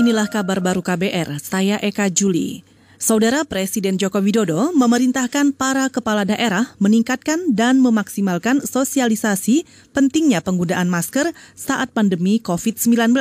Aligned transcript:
Inilah 0.00 0.32
kabar 0.32 0.64
baru 0.64 0.80
KBR, 0.80 1.36
saya 1.44 1.76
Eka 1.76 2.08
Juli. 2.08 2.64
Saudara 2.96 3.44
Presiden 3.44 4.00
Joko 4.00 4.24
Widodo 4.24 4.72
memerintahkan 4.72 5.52
para 5.52 5.92
kepala 5.92 6.24
daerah 6.24 6.72
meningkatkan 6.80 7.52
dan 7.52 7.84
memaksimalkan 7.84 8.64
sosialisasi 8.64 9.68
pentingnya 9.92 10.40
penggunaan 10.40 10.88
masker 10.88 11.36
saat 11.52 11.92
pandemi 11.92 12.40
COVID-19. 12.40 13.12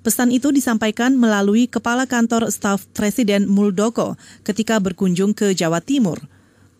Pesan 0.00 0.32
itu 0.32 0.48
disampaikan 0.48 1.20
melalui 1.20 1.68
Kepala 1.68 2.08
Kantor 2.08 2.48
Staf 2.48 2.88
Presiden 2.96 3.44
Muldoko 3.44 4.16
ketika 4.40 4.80
berkunjung 4.80 5.36
ke 5.36 5.52
Jawa 5.52 5.84
Timur. 5.84 6.16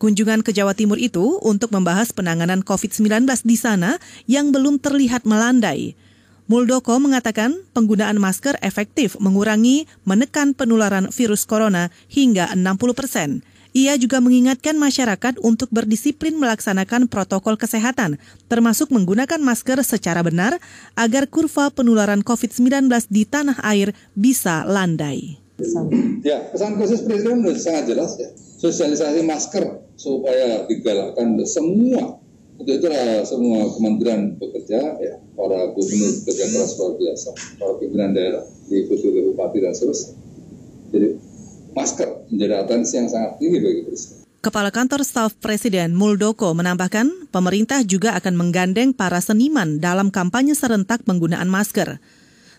Kunjungan 0.01 0.41
ke 0.41 0.49
Jawa 0.49 0.73
Timur 0.73 0.97
itu 0.97 1.37
untuk 1.45 1.69
membahas 1.69 2.09
penanganan 2.09 2.65
COVID-19 2.65 3.29
di 3.45 3.53
sana 3.53 4.01
yang 4.25 4.49
belum 4.49 4.81
terlihat 4.81 5.29
melandai. 5.29 5.93
Muldoko 6.51 6.99
mengatakan 6.99 7.63
penggunaan 7.71 8.19
masker 8.19 8.59
efektif 8.59 9.15
mengurangi 9.23 9.87
menekan 10.03 10.51
penularan 10.51 11.07
virus 11.07 11.47
corona 11.47 11.95
hingga 12.11 12.51
60 12.51 12.91
persen. 12.91 13.39
Ia 13.71 13.95
juga 13.95 14.19
mengingatkan 14.19 14.75
masyarakat 14.75 15.39
untuk 15.39 15.71
berdisiplin 15.71 16.35
melaksanakan 16.35 17.07
protokol 17.07 17.55
kesehatan, 17.55 18.19
termasuk 18.51 18.91
menggunakan 18.91 19.39
masker 19.39 19.79
secara 19.87 20.27
benar 20.27 20.59
agar 20.99 21.31
kurva 21.31 21.71
penularan 21.71 22.19
COVID-19 22.19 22.91
di 23.07 23.23
tanah 23.23 23.55
air 23.63 23.95
bisa 24.11 24.67
landai. 24.67 25.39
Ya, 26.19 26.51
pesan 26.51 26.75
khusus 26.75 27.07
Presiden 27.07 27.47
sangat 27.55 27.95
jelas 27.95 28.19
ya. 28.19 28.27
Sosialisasi 28.59 29.23
masker 29.23 29.87
supaya 29.95 30.67
digalakkan 30.67 31.39
semua 31.47 32.20
untuk 32.61 32.77
itulah 32.77 33.25
semua 33.25 33.65
kementerian 33.73 34.37
bekerja, 34.37 35.01
ya, 35.01 35.13
para 35.33 35.73
gubernur 35.73 36.11
bekerja 36.21 36.45
keras 36.53 36.77
luar 36.77 36.93
biasa, 36.95 37.29
para 37.57 37.73
pimpinan 37.81 38.13
daerah, 38.13 38.45
diikuti 38.69 39.05
oleh 39.09 39.33
bupati 39.33 39.57
dan 39.65 39.73
seterusnya. 39.73 40.13
Jadi 40.93 41.07
masker 41.73 42.09
menjadi 42.29 42.53
atensi 42.61 42.93
yang 43.01 43.09
sangat 43.09 43.41
tinggi 43.41 43.57
bagi 43.57 43.81
presiden. 43.87 44.17
Kepala 44.41 44.73
Kantor 44.73 45.05
Staf 45.05 45.37
Presiden 45.37 45.93
Muldoko 45.93 46.49
menambahkan, 46.57 47.29
pemerintah 47.29 47.85
juga 47.85 48.17
akan 48.17 48.33
menggandeng 48.33 48.89
para 48.89 49.21
seniman 49.21 49.77
dalam 49.77 50.09
kampanye 50.09 50.57
serentak 50.57 51.05
penggunaan 51.05 51.45
masker, 51.45 52.01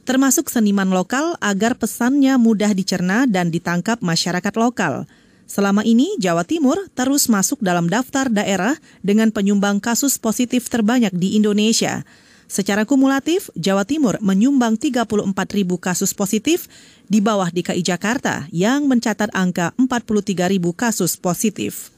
termasuk 0.06 0.47
seniman 0.47 0.94
lokal 0.94 1.34
agar 1.42 1.75
pesannya 1.75 2.39
mudah 2.39 2.70
dicerna 2.70 3.27
dan 3.27 3.50
ditangkap 3.50 3.98
masyarakat 3.98 4.55
lokal. 4.55 5.11
Selama 5.53 5.84
ini, 5.84 6.17
Jawa 6.17 6.48
Timur 6.48 6.81
terus 6.97 7.28
masuk 7.28 7.61
dalam 7.61 7.84
daftar 7.84 8.33
daerah 8.33 8.72
dengan 9.05 9.28
penyumbang 9.28 9.84
kasus 9.84 10.17
positif 10.17 10.72
terbanyak 10.72 11.12
di 11.12 11.36
Indonesia. 11.36 12.09
Secara 12.48 12.89
kumulatif, 12.89 13.53
Jawa 13.53 13.84
Timur 13.84 14.17
menyumbang 14.25 14.81
34 14.81 15.12
ribu 15.53 15.77
kasus 15.77 16.17
positif 16.17 16.72
di 17.05 17.20
bawah 17.20 17.53
DKI 17.53 17.84
Jakarta 17.84 18.48
yang 18.48 18.89
mencatat 18.89 19.28
angka 19.36 19.77
43 19.77 20.56
ribu 20.56 20.72
kasus 20.72 21.20
positif. 21.20 21.91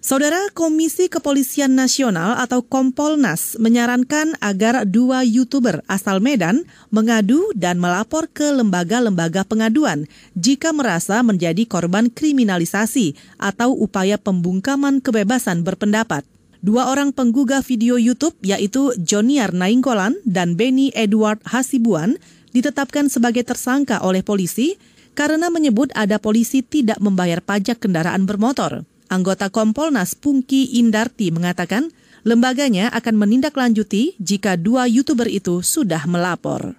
Saudara 0.00 0.48
Komisi 0.56 1.12
Kepolisian 1.12 1.76
Nasional 1.76 2.40
atau 2.40 2.64
Kompolnas 2.64 3.60
menyarankan 3.60 4.32
agar 4.40 4.88
dua 4.88 5.20
YouTuber 5.28 5.84
asal 5.92 6.24
Medan 6.24 6.64
mengadu 6.88 7.52
dan 7.52 7.76
melapor 7.76 8.24
ke 8.24 8.48
lembaga-lembaga 8.48 9.44
pengaduan 9.44 10.08
jika 10.32 10.72
merasa 10.72 11.20
menjadi 11.20 11.68
korban 11.68 12.08
kriminalisasi 12.08 13.12
atau 13.36 13.76
upaya 13.76 14.16
pembungkaman 14.16 15.04
kebebasan 15.04 15.68
berpendapat. 15.68 16.24
Dua 16.64 16.88
orang 16.88 17.12
penggugah 17.12 17.60
video 17.60 18.00
YouTube 18.00 18.40
yaitu 18.40 18.96
Joniar 18.96 19.52
Nainggolan 19.52 20.16
dan 20.24 20.56
Benny 20.56 20.96
Edward 20.96 21.44
Hasibuan 21.44 22.16
ditetapkan 22.56 23.12
sebagai 23.12 23.44
tersangka 23.44 24.00
oleh 24.00 24.24
polisi 24.24 24.80
karena 25.12 25.52
menyebut 25.52 25.92
ada 25.92 26.16
polisi 26.16 26.64
tidak 26.64 26.96
membayar 27.04 27.44
pajak 27.44 27.84
kendaraan 27.84 28.24
bermotor. 28.24 28.88
Anggota 29.10 29.50
Kompolnas 29.50 30.14
Pungki 30.14 30.78
Indarti 30.78 31.34
mengatakan 31.34 31.90
lembaganya 32.22 32.94
akan 32.94 33.18
menindaklanjuti 33.18 34.14
jika 34.22 34.54
dua 34.54 34.86
YouTuber 34.86 35.26
itu 35.26 35.66
sudah 35.66 36.06
melapor 36.06 36.78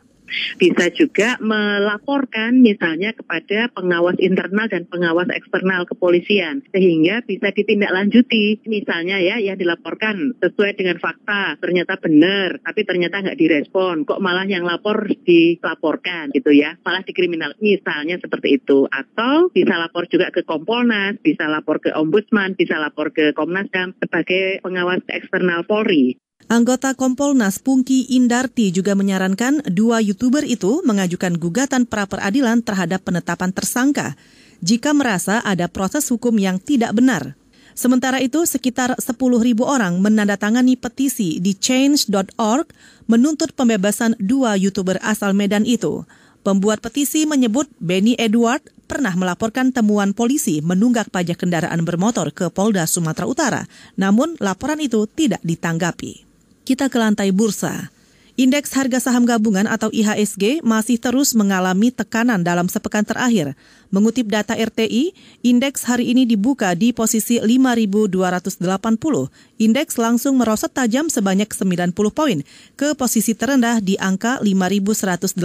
bisa 0.57 0.89
juga 0.93 1.37
melaporkan 1.41 2.59
misalnya 2.59 3.11
kepada 3.15 3.71
pengawas 3.73 4.17
internal 4.17 4.67
dan 4.67 4.87
pengawas 4.87 5.29
eksternal 5.33 5.83
kepolisian 5.87 6.63
sehingga 6.71 7.23
bisa 7.25 7.51
ditindaklanjuti. 7.51 8.63
Misalnya 8.67 9.19
ya 9.19 9.37
yang 9.37 9.57
dilaporkan 9.59 10.37
sesuai 10.39 10.77
dengan 10.79 10.97
fakta 10.97 11.59
ternyata 11.59 11.97
benar 11.99 12.61
tapi 12.63 12.87
ternyata 12.87 13.21
nggak 13.21 13.39
direspon 13.39 14.07
kok 14.07 14.21
malah 14.23 14.47
yang 14.47 14.63
lapor 14.63 15.07
dilaporkan 15.23 16.31
gitu 16.31 16.51
ya. 16.55 16.77
Malah 16.81 17.03
dikriminal 17.03 17.55
misalnya 17.59 18.17
seperti 18.17 18.61
itu. 18.61 18.87
Atau 18.89 19.51
bisa 19.51 19.77
lapor 19.77 20.07
juga 20.07 20.31
ke 20.33 20.43
Kompolnas 20.47 21.19
bisa 21.21 21.47
lapor 21.47 21.83
ke 21.83 21.93
Ombudsman 21.93 22.57
bisa 22.57 22.77
lapor 22.79 23.13
ke 23.13 23.33
Komnas 23.35 23.69
HAM 23.73 23.97
sebagai 23.99 24.59
pengawas 24.61 25.01
eksternal 25.07 25.63
Polri 25.65 26.17
Anggota 26.51 26.91
Kompolnas 26.99 27.63
Pungki 27.63 28.11
Indarti 28.11 28.75
juga 28.75 28.91
menyarankan 28.91 29.71
dua 29.71 30.03
YouTuber 30.03 30.43
itu 30.43 30.83
mengajukan 30.83 31.39
gugatan 31.39 31.87
pra-peradilan 31.87 32.59
terhadap 32.59 33.07
penetapan 33.07 33.55
tersangka 33.55 34.19
jika 34.59 34.91
merasa 34.91 35.39
ada 35.47 35.71
proses 35.71 36.11
hukum 36.11 36.35
yang 36.35 36.59
tidak 36.59 36.91
benar. 36.91 37.39
Sementara 37.71 38.19
itu, 38.19 38.43
sekitar 38.43 38.99
10 38.99 39.15
ribu 39.39 39.63
orang 39.63 40.03
menandatangani 40.03 40.75
petisi 40.75 41.39
di 41.39 41.55
change.org 41.55 42.67
menuntut 43.07 43.55
pembebasan 43.55 44.19
dua 44.19 44.59
YouTuber 44.59 44.99
asal 45.07 45.31
Medan 45.31 45.63
itu. 45.63 46.03
Pembuat 46.43 46.83
petisi 46.83 47.23
menyebut 47.23 47.71
Benny 47.79 48.19
Edward 48.19 48.59
pernah 48.91 49.15
melaporkan 49.15 49.71
temuan 49.71 50.11
polisi 50.11 50.59
menunggak 50.59 51.15
pajak 51.15 51.47
kendaraan 51.47 51.87
bermotor 51.87 52.35
ke 52.35 52.51
Polda 52.51 52.83
Sumatera 52.91 53.23
Utara, 53.23 53.61
namun 53.95 54.35
laporan 54.43 54.83
itu 54.83 55.07
tidak 55.07 55.39
ditanggapi. 55.47 56.30
Kita 56.61 56.93
ke 56.93 56.97
lantai 57.01 57.33
bursa. 57.33 57.89
Indeks 58.39 58.71
harga 58.73 59.03
saham 59.03 59.27
gabungan 59.27 59.67
atau 59.67 59.91
IHSG 59.91 60.63
masih 60.63 60.95
terus 60.97 61.35
mengalami 61.35 61.91
tekanan 61.91 62.41
dalam 62.41 62.71
sepekan 62.71 63.03
terakhir. 63.03 63.59
Mengutip 63.91 64.31
data 64.31 64.55
RTI, 64.55 65.11
indeks 65.43 65.83
hari 65.83 66.15
ini 66.15 66.23
dibuka 66.23 66.71
di 66.71 66.95
posisi 66.95 67.43
5.280. 67.43 68.07
Indeks 69.59 69.93
langsung 69.99 70.39
merosot 70.39 70.71
tajam 70.71 71.11
sebanyak 71.11 71.51
90 71.51 71.91
poin 71.93 72.39
ke 72.79 72.95
posisi 72.95 73.35
terendah 73.35 73.83
di 73.83 73.99
angka 73.99 74.39
5.188 74.39 75.35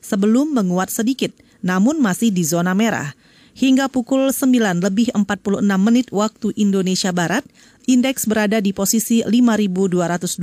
sebelum 0.00 0.56
menguat 0.56 0.88
sedikit, 0.88 1.36
namun 1.60 2.00
masih 2.00 2.32
di 2.32 2.48
zona 2.48 2.72
merah. 2.72 3.12
Hingga 3.54 3.86
pukul 3.86 4.34
9 4.34 4.82
lebih 4.82 5.14
46 5.14 5.62
menit 5.78 6.10
waktu 6.10 6.50
Indonesia 6.58 7.14
Barat, 7.14 7.46
indeks 7.84 8.28
berada 8.28 8.60
di 8.60 8.72
posisi 8.72 9.20
5.220 9.24 10.42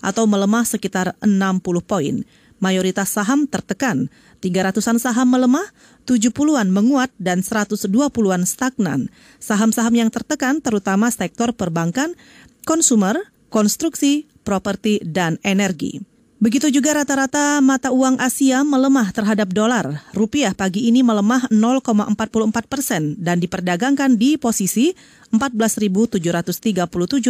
atau 0.00 0.24
melemah 0.24 0.64
sekitar 0.64 1.16
60 1.20 1.84
poin. 1.84 2.24
Mayoritas 2.62 3.12
saham 3.12 3.44
tertekan, 3.44 4.08
300-an 4.40 4.96
saham 4.96 5.28
melemah, 5.28 5.68
70-an 6.08 6.70
menguat, 6.72 7.12
dan 7.20 7.44
120-an 7.44 8.48
stagnan. 8.48 9.12
Saham-saham 9.42 9.92
yang 9.92 10.08
tertekan 10.08 10.64
terutama 10.64 11.12
sektor 11.12 11.52
perbankan, 11.52 12.16
konsumer, 12.64 13.20
konstruksi, 13.52 14.24
properti, 14.46 15.02
dan 15.04 15.36
energi. 15.44 16.13
Begitu 16.44 16.68
juga 16.68 16.92
rata-rata 16.92 17.56
mata 17.64 17.88
uang 17.88 18.20
Asia 18.20 18.60
melemah 18.68 19.08
terhadap 19.16 19.48
dolar. 19.48 20.04
Rupiah 20.12 20.52
pagi 20.52 20.92
ini 20.92 21.00
melemah 21.00 21.48
0,44 21.48 22.68
persen 22.68 23.16
dan 23.16 23.40
diperdagangkan 23.40 24.20
di 24.20 24.36
posisi 24.36 24.92
14.737 25.32 26.20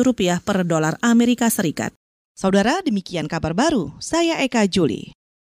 rupiah 0.03 0.43
per 0.43 0.67
dolar 0.67 0.99
Amerika 0.99 1.47
Serikat. 1.47 1.95
Saudara, 2.35 2.83
demikian 2.83 3.31
kabar 3.31 3.55
baru. 3.55 3.95
Saya 4.03 4.43
Eka 4.43 4.67
Juli. 4.67 5.15